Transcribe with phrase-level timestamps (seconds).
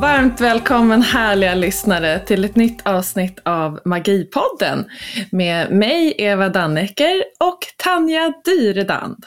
[0.00, 4.84] Varmt välkommen härliga lyssnare till ett nytt avsnitt av Magipodden
[5.30, 9.24] med mig Eva Dannecker och Tanja Dyredand.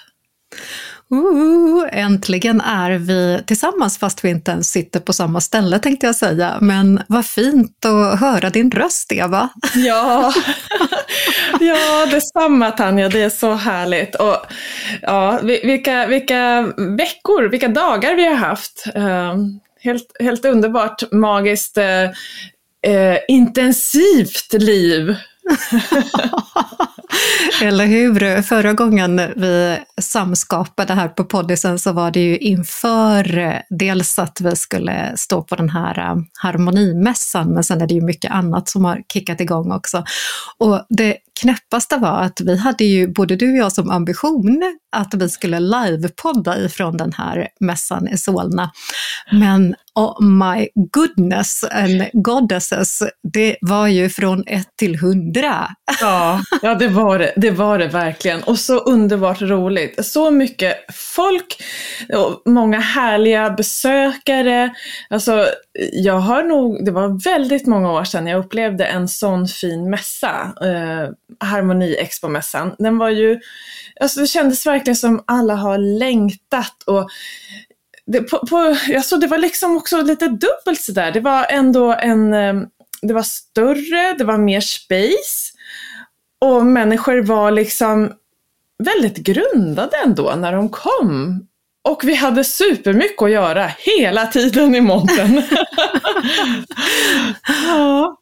[1.13, 6.15] Uh, äntligen är vi tillsammans fast vi inte ens sitter på samma ställe tänkte jag
[6.15, 6.57] säga.
[6.61, 9.49] Men vad fint att höra din röst Eva.
[9.75, 10.33] Ja,
[11.59, 14.15] ja detsamma Tanja, det är så härligt.
[14.15, 14.37] Och,
[15.01, 18.83] ja, vilka, vilka veckor, vilka dagar vi har haft.
[19.83, 22.03] Helt, helt underbart, magiskt, eh,
[22.93, 25.15] eh, intensivt liv.
[27.61, 28.41] Eller hur?
[28.41, 34.41] Förra gången vi samskapade här på poddisen så var det ju inför eh, dels att
[34.41, 38.69] vi skulle stå på den här eh, harmonimässan, men sen är det ju mycket annat
[38.69, 40.03] som har kickat igång också.
[40.57, 45.13] Och det knäppaste var att vi hade ju, både du och jag, som ambition att
[45.13, 48.71] vi skulle livepodda ifrån den här mässan i Solna.
[49.31, 55.67] Men oh my goodness and goddesses, det var ju från ett till hundra.
[56.01, 58.43] Ja, ja det, var det, det var det verkligen.
[58.43, 60.05] Och så underbart roligt.
[60.05, 61.63] Så mycket folk,
[62.13, 64.73] och många härliga besökare.
[65.09, 65.47] Alltså,
[65.93, 70.53] jag har nog, det var väldigt många år sedan jag upplevde en sån fin mässa.
[70.61, 71.09] Eh,
[71.41, 72.75] Eh, Harmoni Expo-mässan.
[72.79, 73.39] Den var ju,
[73.99, 77.09] alltså det kändes verkligen som alla har längtat och
[78.05, 81.11] det, på, på, alltså det var liksom också lite dubbelt sådär.
[81.11, 82.53] Det var ändå en, eh,
[83.01, 85.53] det var större, det var mer space
[86.41, 88.13] och människor var liksom
[88.83, 91.47] väldigt grundade ändå när de kom.
[91.89, 95.43] Och vi hade supermycket att göra hela tiden i montern.
[97.67, 98.17] ja.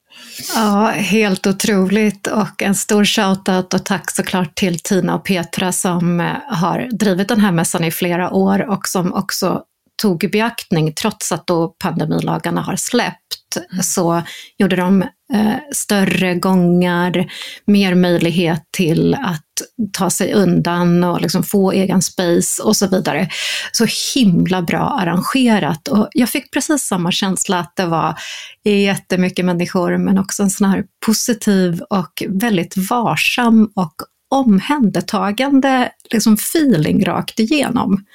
[0.55, 6.19] Ja, helt otroligt och en stor shoutout och tack såklart till Tina och Petra som
[6.19, 9.63] eh, har drivit den här mässan i flera år och som också
[10.01, 13.83] tog i beaktning, trots att då pandemilagarna har släppt, mm.
[13.83, 14.21] så
[14.57, 17.31] gjorde de eh, större gångar,
[17.65, 19.45] mer möjlighet till att
[19.93, 23.29] ta sig undan och liksom få egen space och så vidare.
[23.71, 28.15] Så himla bra arrangerat och jag fick precis samma känsla att det var
[28.63, 33.95] jättemycket människor men också en sån här positiv och väldigt varsam och
[34.31, 38.05] omhändertagande liksom feeling rakt igenom.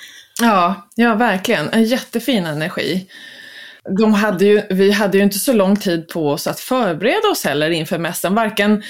[0.41, 1.69] Ja, ja verkligen.
[1.69, 3.07] En jättefin energi.
[3.99, 7.45] De hade ju, vi hade ju inte så lång tid på oss att förbereda oss
[7.45, 8.83] heller inför mässan, varken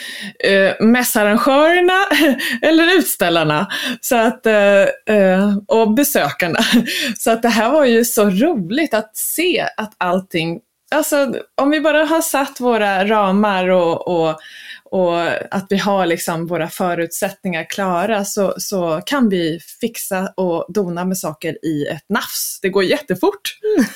[0.44, 2.06] eh, mässarrangörerna
[2.62, 3.66] eller utställarna
[4.00, 4.82] så att, eh,
[5.16, 6.58] eh och besökarna.
[7.18, 10.60] Så att det här var ju så roligt att se att allting,
[10.94, 14.38] alltså om vi bara har satt våra ramar och, och
[14.90, 15.20] och
[15.54, 21.18] att vi har liksom våra förutsättningar klara så, så kan vi fixa och dona med
[21.18, 22.58] saker i ett nafs.
[22.62, 23.58] Det går jättefort.
[23.78, 23.88] Mm.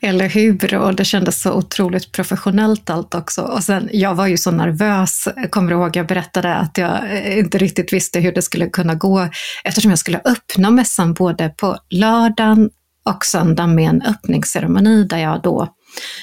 [0.00, 0.74] Eller hur?
[0.74, 3.42] Och det kändes så otroligt professionellt allt också.
[3.42, 7.38] Och sen, jag var ju så nervös, kommer du ihåg, jag berättade att jag eh,
[7.38, 9.28] inte riktigt visste hur det skulle kunna gå
[9.64, 12.70] eftersom jag skulle öppna mässan både på lördagen
[13.06, 15.68] och söndagen med en öppningsceremoni där jag då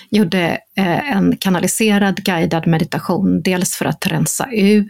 [0.10, 4.88] gjorde eh, en kanaliserad guidad meditation, dels för att rensa ut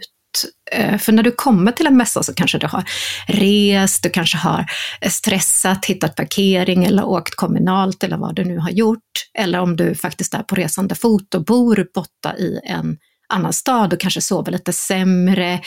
[0.72, 2.84] eh, för när du kommer till en mässa så kanske du har
[3.26, 4.66] rest, du kanske har
[5.08, 9.00] stressat, hittat parkering eller åkt kommunalt eller vad du nu har gjort.
[9.38, 12.96] Eller om du faktiskt är på resande fot och bor borta i en
[13.28, 15.60] annan stad och kanske sover lite sämre,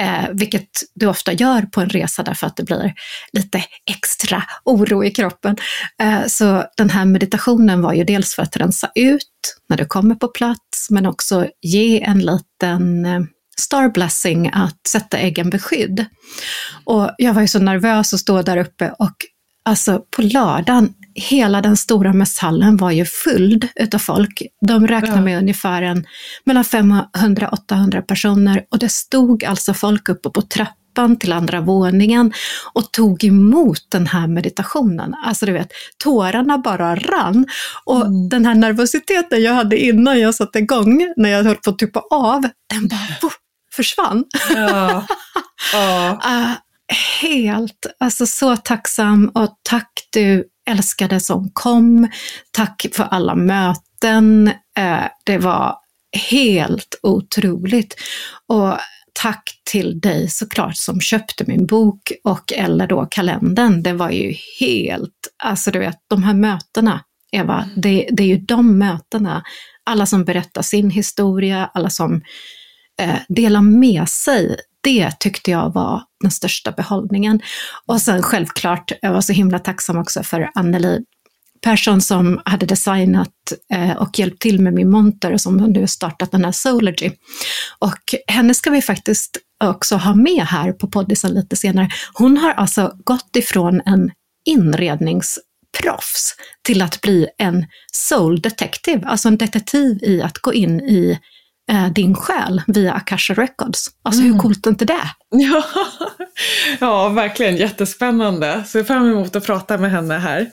[0.00, 2.94] eh, vilket du ofta gör på en resa därför att det blir
[3.32, 5.56] lite extra oro i kroppen.
[6.02, 10.14] Eh, så den här meditationen var ju dels för att rensa ut när du kommer
[10.14, 13.20] på plats, men också ge en liten eh,
[13.58, 16.06] star blessing att sätta egen beskydd.
[16.84, 19.16] Och jag var ju så nervös att stå där uppe och
[19.64, 24.42] alltså på lördagen hela den stora mässhallen var ju fylld utav folk.
[24.66, 26.06] De räknar med ungefär en,
[26.44, 32.32] mellan 500 800 personer och det stod alltså folk uppe på trappan till andra våningen
[32.72, 35.14] och tog emot den här meditationen.
[35.24, 35.68] Alltså du vet,
[35.98, 37.46] tårarna bara rann.
[37.84, 38.28] Och mm.
[38.28, 42.00] den här nervositeten jag hade innan jag satte igång, när jag höll på att tuppa
[42.10, 43.32] av, den bara oh,
[43.72, 44.24] försvann.
[44.54, 45.06] Ja.
[45.72, 46.20] Ja.
[46.26, 46.52] uh,
[47.20, 52.08] helt, alltså så tacksam och tack du älskade som kom.
[52.50, 54.50] Tack för alla möten.
[54.78, 55.76] Eh, det var
[56.30, 57.94] helt otroligt.
[58.46, 58.78] Och
[59.12, 63.82] tack till dig såklart som köpte min bok och eller då kalendern.
[63.82, 67.00] Det var ju helt, alltså du vet de här mötena,
[67.32, 67.80] Eva, mm.
[67.80, 69.42] det, det är ju de mötena.
[69.84, 72.22] Alla som berättar sin historia, alla som
[73.00, 74.56] eh, delar med sig
[74.86, 77.40] det tyckte jag var den största behållningen.
[77.86, 81.04] Och sen självklart, jag var så himla tacksam också för Anneli
[81.62, 83.32] Persson som hade designat
[83.72, 87.10] eh, och hjälpt till med min monter och som nu startat den här Solargy.
[87.78, 91.88] Och henne ska vi faktiskt också ha med här på poddisen lite senare.
[92.12, 94.10] Hon har alltså gått ifrån en
[94.44, 101.18] inredningsproffs till att bli en soul detective, alltså en detektiv i att gå in i
[101.70, 103.90] eh, din själ via Akasha Records.
[104.02, 104.32] Alltså mm.
[104.32, 105.10] hur coolt är inte det?
[105.30, 105.64] Ja,
[106.80, 108.64] ja, verkligen jättespännande.
[108.66, 110.50] Ser fram emot att prata med henne här.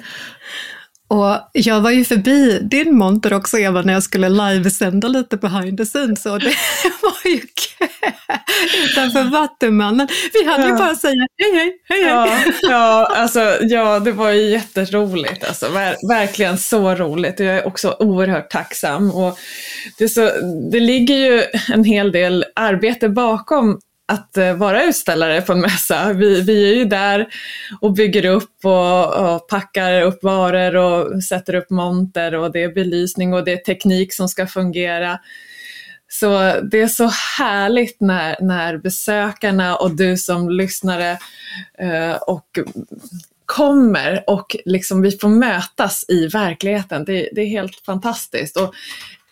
[1.08, 5.78] Och jag var ju förbi din monter också Eva när jag skulle livesända lite behind
[5.78, 6.46] the scenes och det
[7.02, 7.86] var ju kö
[8.84, 10.08] utanför Vattumannen.
[10.34, 10.70] Vi hade ja.
[10.70, 12.54] ju bara säga hej hej, hej ja, hej.
[12.62, 15.44] Ja, alltså, ja, det var ju jätteroligt.
[15.44, 19.12] Alltså, ver verkligen så roligt och jag är också oerhört tacksam.
[19.12, 19.38] Och
[19.98, 20.32] det, så,
[20.72, 23.80] det ligger ju en hel del arbete bakom
[24.14, 26.14] att eh, vara utställare på en mässa.
[26.14, 27.28] Vi, vi är ju där
[27.82, 32.74] och bygger upp och, och, packar upp varor och sätter upp monter och det är
[32.74, 35.20] belysning och det är teknik som ska fungera.
[36.08, 36.30] Så
[36.72, 41.18] det är så härligt när, när besökarna och du som lyssnare
[41.80, 42.60] eh, och
[43.46, 47.06] kommer och liksom vi får mötas i verkligheten.
[47.06, 48.58] Det, det, är helt fantastiskt.
[48.58, 48.74] Och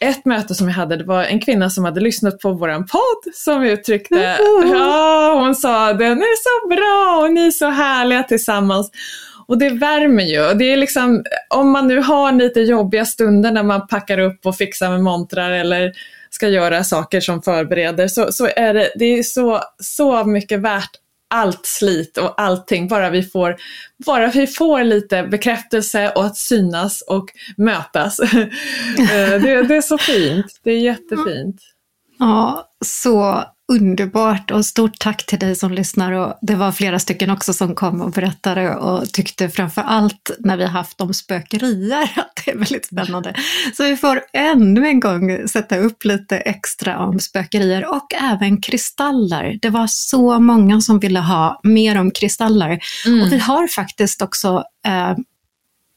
[0.01, 3.33] ett möte som jag hade, det var en kvinna som hade lyssnat på våran podd
[3.33, 4.37] som uttryckte,
[4.71, 8.91] ja hon sa den är så bra och ni är så härliga tillsammans.
[9.47, 10.53] Och det värmer ju.
[10.53, 14.55] Det är liksom, om man nu har lite jobbiga stunder när man packar upp och
[14.55, 15.91] fixar med montrar eller
[16.29, 20.91] ska göra saker som förbereder så, så är det, det är så, så mycket värt
[21.31, 23.55] allt slit och allting, bara vi får,
[24.05, 27.25] bara vi får lite bekräftelse och att synas och
[27.57, 28.19] mötas.
[28.99, 31.61] Eh, det, det, är så fint, det är jättefint.
[32.19, 36.11] Ja, så underbart och stort tack till dig som lyssnar.
[36.11, 40.57] Och det var flera stycken också som kom och berättade och tyckte framför allt när
[40.57, 43.35] vi haft om spökerier att det är väldigt spännande.
[43.77, 49.59] Så vi får ännu en gång sätta upp lite extra om spökerier och även kristaller.
[49.61, 52.79] Det var så många som ville ha mer om kristaller.
[53.05, 53.21] Mm.
[53.21, 55.11] Och vi har faktiskt också eh,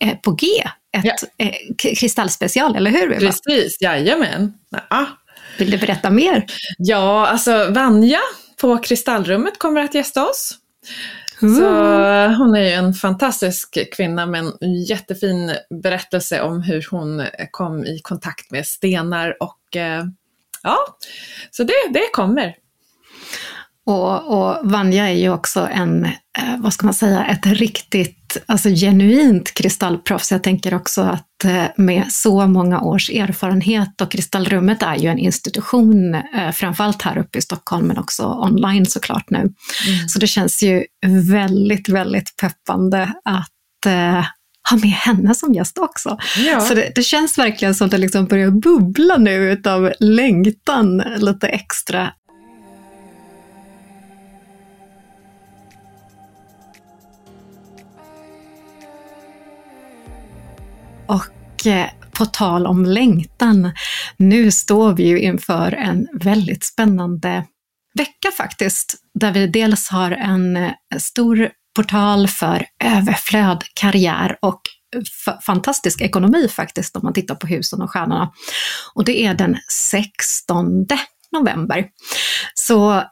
[0.08, 0.46] eh på G
[0.94, 1.04] ett
[1.36, 1.46] ja.
[1.46, 3.18] eh, kristallspecial, eller hur?
[3.18, 4.52] Precis, jajamän.
[4.90, 5.06] Ja.
[5.58, 6.44] Vill du berätta mer?
[6.78, 8.20] Ja, alltså Vanja
[8.60, 10.58] på Kristallrummet kommer att gästa oss.
[11.42, 11.54] Mm.
[11.54, 11.66] Så
[12.36, 15.52] hon är ju en fantastisk kvinna med en jättefin
[15.82, 20.04] berättelse om hur hon kom i kontakt med stenar och eh,
[20.62, 20.76] ja,
[21.50, 22.54] så det, det kommer.
[23.86, 28.68] Och, och Vanja är ju också en, eh, vad ska man säga, ett riktigt, alltså
[28.68, 30.32] genuint kristallproffs.
[30.32, 35.18] Jag tänker också att eh, med så många års erfarenhet och Kristallrummet är ju en
[35.18, 39.38] institution, eh, framförallt här uppe i Stockholm men också online såklart nu.
[39.38, 40.08] Mm.
[40.08, 43.50] Så det känns ju väldigt, väldigt peppande att
[44.70, 46.18] ha med henne som gäst också.
[46.36, 46.60] Ja.
[46.60, 51.48] Så det, det, känns verkligen som att det liksom börjar bubbla nu utav längtan lite
[51.48, 52.12] extra
[61.06, 63.72] Och eh, på tal om längtan,
[64.16, 67.44] nu står vi ju inför en väldigt spännande
[67.94, 74.60] vecka faktiskt, där vi dels har en eh, stor portal för överflöd, karriär och
[75.46, 78.32] fantastisk ekonomi faktiskt om man tittar på husen och stjärnorna.
[78.94, 80.86] Och det är den 16
[81.32, 81.86] november.
[82.54, 83.02] Så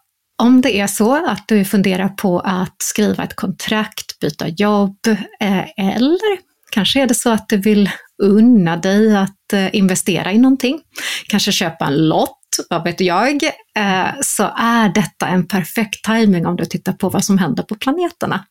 [0.42, 4.98] om det är så att du funderar på att skriva ett kontrakt, byta jobb
[5.40, 7.90] eh, eller Kanske är det så att du vill
[8.22, 10.80] unna dig att eh, investera i någonting,
[11.28, 12.38] kanske köpa en lott,
[12.70, 13.42] vad vet jag,
[13.76, 17.74] eh, så är detta en perfekt timing om du tittar på vad som händer på
[17.74, 18.44] planeterna.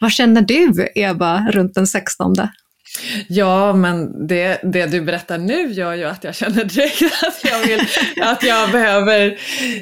[0.00, 2.34] Vad känner du, Eva, runt den 16?
[3.28, 7.66] Ja, men det, det du berättar nu gör ju att jag känner direkt att jag,
[7.66, 7.80] vill,
[8.22, 9.38] att jag behöver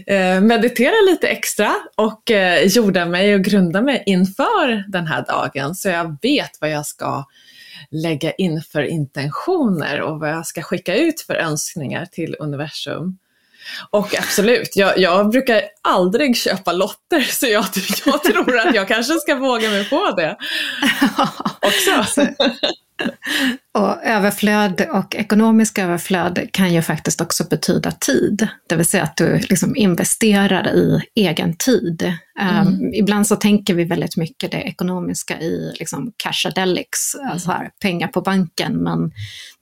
[0.06, 5.75] eh, meditera lite extra och eh, jorda mig och grunda mig inför den här dagen
[5.75, 7.25] så jag vet vad jag ska
[7.90, 13.18] lägga in för intentioner och vad jag ska skicka ut för önskningar till universum.
[13.90, 17.64] Och absolut, jag, jag brukar aldrig köpa lotter så jag,
[18.06, 20.37] jag tror att jag kanske ska våga mig på det
[21.60, 22.26] också.
[23.75, 29.16] Och överflöd och ekonomisk överflöd kan ju faktiskt också betyda tid, det vill säga att
[29.16, 32.12] du liksom investerar i egen tid.
[32.40, 32.66] Mm.
[32.66, 37.28] Um, ibland så tänker vi väldigt mycket det ekonomiska i liksom cashadelics, mm.
[37.28, 39.12] alltså här, pengar på banken, men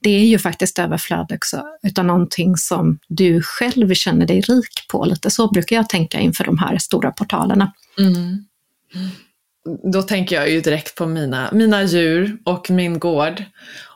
[0.03, 5.05] det är ju faktiskt överflöd också, utan någonting som du själv känner dig rik på.
[5.05, 7.73] Lite så brukar jag tänka inför de här stora portalerna.
[7.99, 8.45] Mm
[9.83, 13.43] då tänker jag ju direkt på mina, mina djur och min gård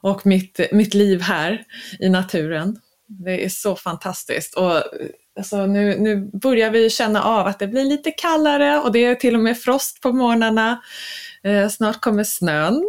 [0.02, 1.64] och mitt, mitt liv här
[2.00, 2.78] i naturen.
[3.08, 4.54] Det är så fantastiskt.
[4.54, 4.84] Och
[5.38, 9.16] alltså, nu, nu börjar vi känna av att det blir lite kallare och det är
[9.16, 10.82] till och med frost på morgnarna.
[11.44, 12.84] Eh, snart kommer snön.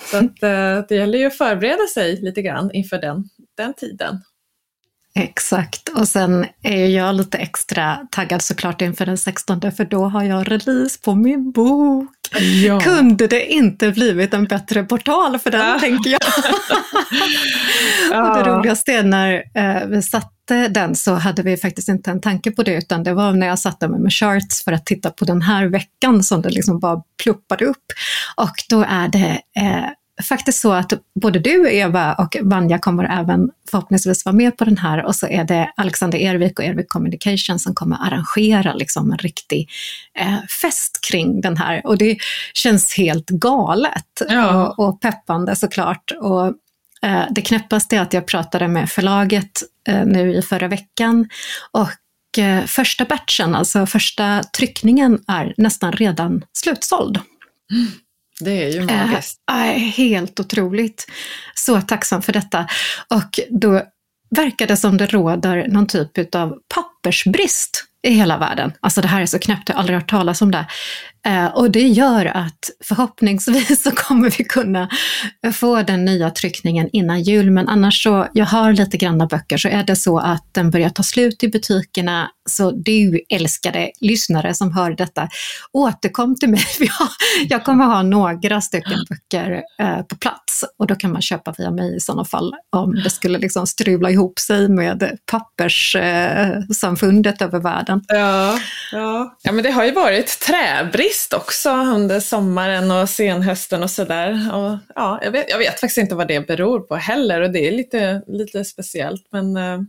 [0.10, 3.24] så att, eh, det gäller ju att förbereda sig lite grann inför den,
[3.56, 4.22] den tiden.
[5.14, 10.22] Exakt, och sen är jag lite extra taggad såklart inför den 16 för då har
[10.22, 12.08] jag release på min bok.
[12.64, 12.80] Ja.
[12.80, 15.78] Kunde det inte blivit en bättre portal för den, ja.
[15.80, 16.20] tänker jag.
[18.10, 18.28] ja.
[18.28, 22.20] och det roligaste är när eh, vi satte den så hade vi faktiskt inte en
[22.20, 25.10] tanke på det, utan det var när jag satte mig med charts för att titta
[25.10, 27.84] på den här veckan som det liksom bara pluppade upp.
[28.36, 29.84] Och då är det eh,
[30.22, 34.78] faktiskt så att både du, Eva och Vanja kommer även förhoppningsvis vara med på den
[34.78, 39.18] här och så är det Alexander Ervik och Ervik Communication som kommer arrangera liksom en
[39.18, 39.70] riktig
[40.18, 41.86] eh, fest kring den här.
[41.86, 42.18] Och det
[42.54, 44.66] känns helt galet ja.
[44.66, 46.12] och, och, peppande såklart.
[46.20, 46.46] Och,
[47.02, 51.28] eh, det knäppaste är att jag pratade med förlaget eh, nu i förra veckan
[51.70, 57.20] och eh, första batchen, alltså första tryckningen är nästan redan slutsåld.
[57.72, 57.88] Mm.
[58.40, 59.38] Det är ju magiskt.
[59.50, 61.06] Äh, helt otroligt.
[61.54, 62.66] Så tacksam för detta.
[63.08, 63.82] Och då
[64.30, 66.58] verkar det som det råder någon typ av
[67.02, 68.72] pappersbrist i hela världen.
[68.80, 70.66] Alltså det här är så knäppt, jag har aldrig hört talas om det.
[71.26, 74.88] Eh, och det gör att förhoppningsvis så kommer vi kunna
[75.54, 77.50] få den nya tryckningen innan jul.
[77.50, 80.90] Men annars så, jag har lite granna böcker, så är det så att den börjar
[80.90, 82.30] ta slut i butikerna.
[82.50, 85.28] Så du älskade lyssnare som hör detta,
[85.72, 86.64] återkom till mig.
[87.48, 91.70] Jag kommer ha några stycken böcker eh, på plats och då kan man köpa via
[91.70, 97.42] mig i sådana fall om det skulle liksom strula ihop sig med pappers eh, papperssamfundet
[97.42, 98.04] över världen.
[98.08, 98.58] Ja,
[98.92, 99.38] ja.
[99.42, 104.48] ja, men det har ju varit träbrist brist också under sommaren och senhösten och sådär.
[104.94, 107.72] ja, jag, vet, jag vet faktiskt inte vad det beror på heller och det är
[107.72, 109.26] lite, lite speciellt.
[109.32, 109.80] Men uh,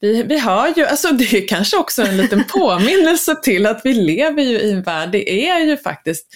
[0.00, 3.94] vi, vi har ju, alltså det är kanske också en liten påminnelse till att vi
[3.94, 6.26] lever ju i en värld, det är ju faktiskt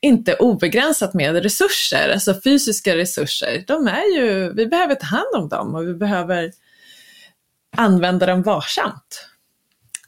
[0.00, 3.64] inte obegränsat med resurser, alltså fysiska resurser.
[3.66, 6.52] De är ju, vi behöver ta hand om dem och vi behöver
[7.78, 9.28] använda dem varsamt.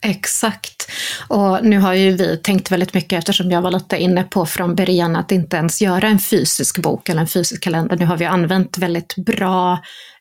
[0.03, 0.91] Exakt.
[1.29, 4.75] Och nu har ju vi tänkt väldigt mycket, eftersom jag var lite inne på från
[4.75, 7.97] början, att inte ens göra en fysisk bok eller en fysisk kalender.
[7.97, 9.79] Nu har vi använt väldigt bra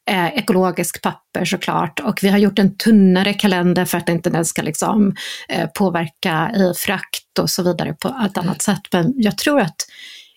[0.10, 4.46] eh, ekologisk papper såklart och vi har gjort en tunnare kalender för att inte den
[4.46, 5.16] ska liksom,
[5.50, 8.82] eh, påverka i frakt och så vidare på ett annat sätt.
[8.92, 9.86] Men jag tror att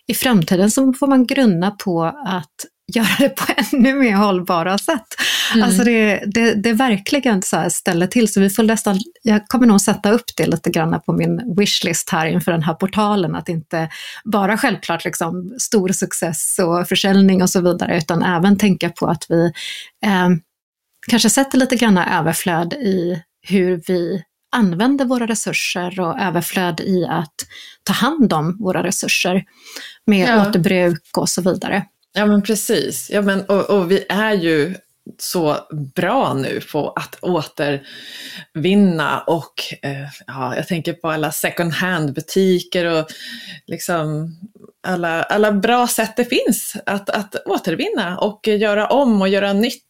[0.07, 5.07] i framtiden så får man grunna på att göra det på ännu mer hållbara sätt.
[5.53, 5.65] Mm.
[5.65, 9.67] Alltså det, det, det verkligen så här ställer till så vi får nästan, jag kommer
[9.67, 13.49] nog sätta upp det lite grann på min wishlist här inför den här portalen, att
[13.49, 13.89] inte
[14.25, 19.25] bara självklart liksom stor success och försäljning och så vidare, utan även tänka på att
[19.29, 19.45] vi
[20.05, 20.29] eh,
[21.09, 24.23] kanske sätter lite grann överflöd i hur vi
[24.55, 27.35] använder våra resurser och överflöd i att
[27.83, 29.43] ta hand om våra resurser
[30.05, 30.49] med ja.
[30.49, 31.85] återbruk och så vidare.
[32.15, 34.75] Ja men precis, ja, men, och, och vi är ju
[35.17, 35.57] så
[35.95, 37.83] bra nu på att återvinna
[39.27, 43.07] och eh, ja, jag tänker på alla second hand butiker och
[43.67, 44.29] liksom
[44.87, 49.83] alla, alla bra sätt det finns att, att återvinna och göra om och göra nytt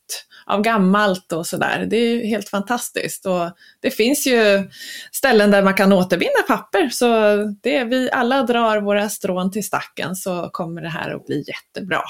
[0.46, 1.88] av gammalt och sådär.
[1.90, 3.26] Det är ju helt fantastiskt.
[3.26, 4.70] Och det finns ju
[5.12, 10.16] ställen där man kan återvinna papper, så det vi alla drar våra strån till stacken
[10.16, 12.02] så kommer det här att bli jättebra.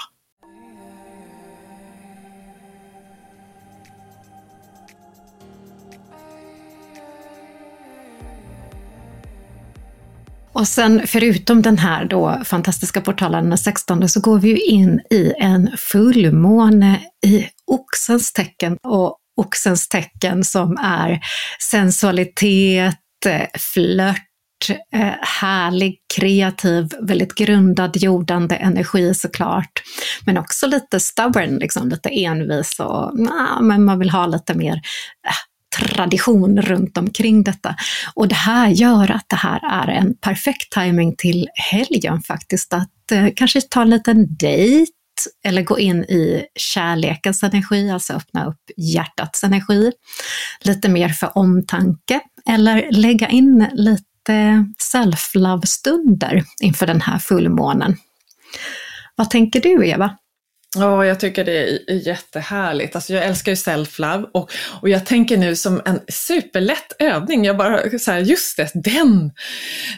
[10.54, 15.02] Och sen förutom den här då fantastiska portalen den 16 så går vi ju in
[15.10, 21.20] i en fullmåne i oxens tecken och oxens tecken som är
[21.60, 22.96] sensualitet,
[23.26, 29.72] eh, flört, eh, härlig, kreativ, väldigt grundad, jordande energi såklart.
[30.26, 34.74] Men också lite stubborn, liksom, lite envis och nah, men man vill ha lite mer
[35.28, 37.76] eh, tradition runt omkring detta.
[38.14, 43.12] Och det här gör att det här är en perfekt timing till helgen faktiskt, att
[43.12, 44.92] eh, kanske ta en liten dejt
[45.46, 49.92] eller gå in i kärlekens energi, alltså öppna upp hjärtats energi.
[50.62, 57.96] Lite mer för omtanke eller lägga in lite self-love-stunder inför den här fullmånen.
[59.16, 60.18] Vad tänker du Eva?
[60.76, 62.96] Ja, jag tycker det är jättehärligt.
[62.96, 64.52] Alltså jag älskar ju self-love och,
[64.82, 69.32] och jag tänker nu som en superlätt övning, jag bara så här, just det, den!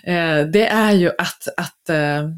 [0.03, 2.29] Eh, det är ju att, att eh,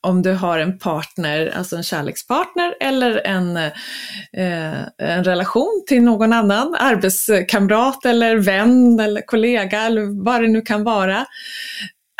[0.00, 6.32] om du har en partner, alltså en kärlekspartner eller en, eh, en relation till någon
[6.32, 11.26] annan, arbetskamrat eller vän eller kollega eller vad det nu kan vara,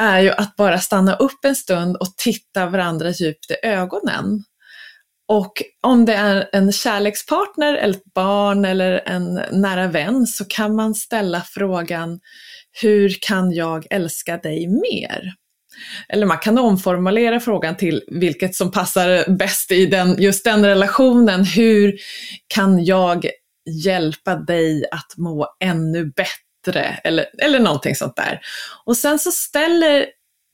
[0.02, 4.44] är ju att bara stanna upp en stund och titta varandra djupt i ögonen.
[5.28, 10.76] Och om det är en kärlekspartner, eller ett barn eller en nära vän så kan
[10.76, 12.20] man ställa frågan
[12.82, 15.32] Hur kan jag älska dig mer?
[16.08, 21.44] Eller man kan omformulera frågan till vilket som passar bäst i den, just den relationen.
[21.44, 21.96] Hur
[22.46, 23.26] kan jag
[23.84, 27.00] hjälpa dig att må ännu bättre?
[27.04, 28.40] Eller, eller någonting sånt där.
[28.84, 30.06] Och sen så ställer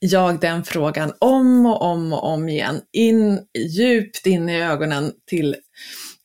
[0.05, 5.55] jag den frågan om och om och om igen, in, djupt in i ögonen till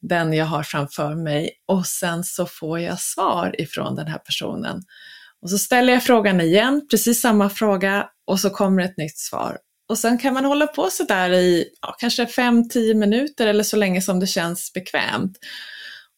[0.00, 4.82] den jag har framför mig och sen så får jag svar ifrån den här personen.
[5.42, 9.58] Och så ställer jag frågan igen, precis samma fråga och så kommer ett nytt svar.
[9.88, 14.02] Och sen kan man hålla på sådär i ja, kanske 5-10 minuter eller så länge
[14.02, 15.38] som det känns bekvämt.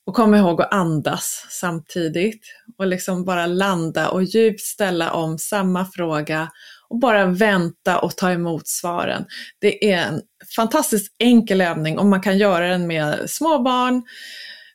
[0.06, 2.42] Och kom ihåg att andas samtidigt
[2.78, 6.48] och liksom bara landa och djupt ställa om samma fråga
[6.90, 9.24] och bara vänta och ta emot svaren.
[9.60, 10.22] Det är en
[10.56, 14.02] fantastiskt enkel övning och man kan göra den med småbarn,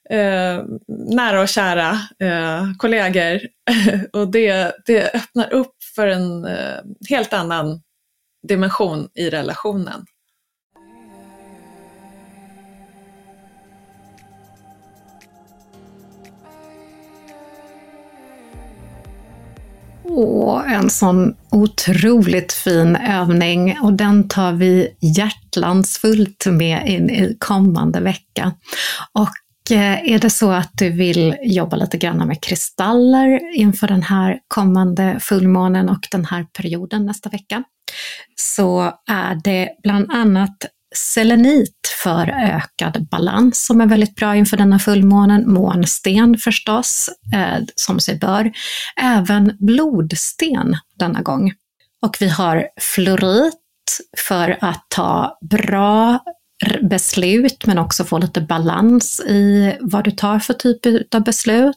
[0.10, 0.64] eh,
[1.16, 3.42] nära och kära eh, kollegor
[4.14, 6.80] och det, det öppnar upp för en eh,
[7.10, 7.82] helt annan
[8.48, 10.06] dimension i relationen.
[20.08, 28.00] Åh, en sån otroligt fin övning och den tar vi hjärtlandsfullt med in i kommande
[28.00, 28.54] vecka.
[29.14, 34.04] Och eh, är det så att du vill jobba lite grann med kristaller inför den
[34.04, 37.64] här kommande fullmånen och den här perioden nästa vecka,
[38.36, 40.58] så är det bland annat
[40.96, 41.72] selenit
[42.04, 45.54] för ökad balans som är väldigt bra inför denna fullmånen.
[45.54, 48.52] Månsten förstås, eh, som sig bör.
[49.02, 51.54] Även blodsten denna gång.
[52.02, 53.54] Och vi har fluorit
[54.18, 56.20] för att ta bra
[56.90, 61.76] beslut men också få lite balans i vad du tar för typ av beslut.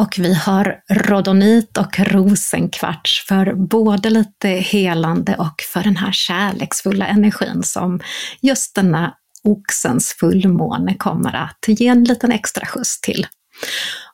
[0.00, 7.06] Och vi har rodonit och rosenkvarts för både lite helande och för den här kärleksfulla
[7.06, 8.00] energin som
[8.40, 13.26] just denna oxens fullmåne kommer att ge en liten extra skjuts till.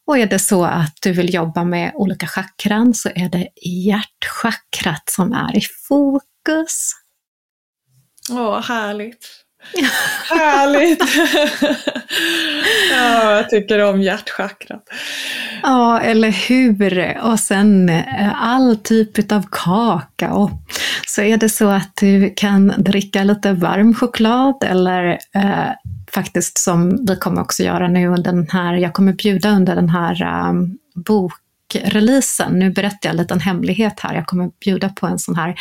[0.06, 5.10] Och är det så att du vill jobba med olika chakran så är det hjärtchakrat
[5.10, 6.92] som är i fokus.
[8.30, 9.26] Åh, härligt!
[10.28, 11.02] Härligt!
[12.90, 14.88] ja, jag tycker om hjärtchakrat.
[15.68, 17.18] Ja, eller hur?
[17.22, 20.50] Och sen eh, all typ av kakao.
[21.06, 25.70] Så är det så att du kan dricka lite varm choklad eller eh,
[26.12, 29.88] faktiskt som vi kommer också göra nu under den här, jag kommer bjuda under den
[29.88, 32.58] här um, bokreleasen.
[32.58, 34.14] Nu berättar jag en liten hemlighet här.
[34.14, 35.54] Jag kommer bjuda på en sån här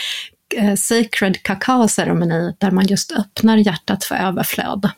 [0.55, 4.89] eh, sacred kakaoceremoni där man just öppnar hjärtat för överflöd.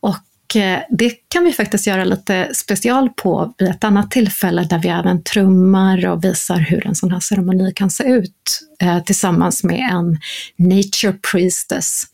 [0.00, 0.16] Och
[0.56, 4.88] eh, det kan vi faktiskt göra lite special på vid ett annat tillfälle där vi
[4.88, 9.88] även trummar och visar hur en sån här ceremoni kan se ut eh, tillsammans med
[9.92, 10.18] en
[10.56, 12.04] nature priestess.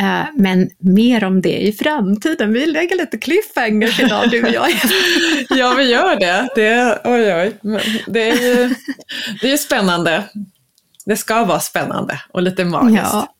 [0.00, 2.52] Eh, men mer om det i framtiden.
[2.52, 4.70] Vi lägger lite cliffhangers idag du och jag.
[5.50, 6.48] ja, vi gör det.
[6.54, 7.80] det oj, oj.
[8.06, 8.74] Det är ju
[9.40, 10.24] det är spännande
[11.10, 13.02] det ska vara spännande och lite magiskt.
[13.12, 13.34] Ja,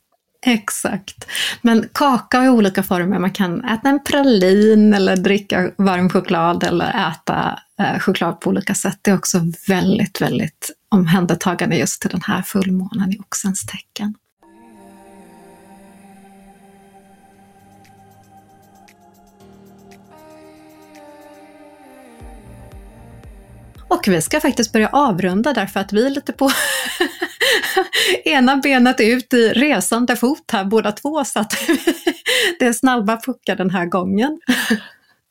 [0.46, 1.26] exakt.
[1.62, 7.10] Men kakao i olika former, man kan äta en pralin eller dricka varm choklad eller
[7.10, 8.98] äta eh, choklad på olika sätt.
[9.02, 14.14] Det är också väldigt, väldigt omhändertagande just till den här fullmånen i oxens tecken.
[23.90, 26.50] Och vi ska faktiskt börja avrunda därför att vi är lite på
[28.24, 31.50] ena benet ut i resande fot här båda två så att
[32.58, 34.40] det är snabba puckar den här gången.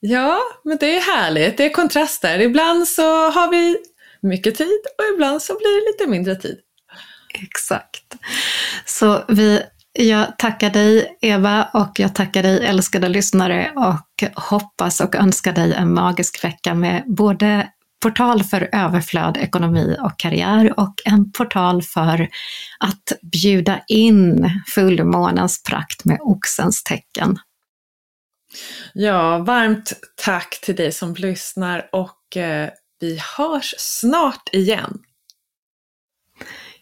[0.02, 1.58] Ja, men det är härligt.
[1.58, 2.40] Det är kontraster.
[2.40, 3.78] Ibland så har vi
[4.22, 6.60] mycket tid och ibland så blir det lite mindre tid.
[7.34, 8.16] Exakt.
[8.86, 9.62] Så vi,
[9.94, 15.74] jag tackar dig Eva och jag tackar dig älskade lyssnare och hoppas och önskar dig
[15.74, 17.68] en magisk vecka med både
[18.00, 22.30] portal för överflöd, ekonomi och karriär och en portal för
[22.80, 27.40] att bjuda in fullmånens prakt med oxens tecken.
[28.94, 35.00] Ja, varmt tack till dig som lyssnar och eh, vi hörs snart igen.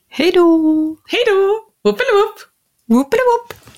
[0.10, 0.97] Hej då!
[1.08, 1.71] Hej då!
[1.84, 2.39] Whoopelwoop!
[2.88, 3.77] Whoopelwoop!